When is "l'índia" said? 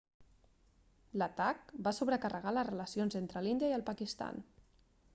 3.49-3.73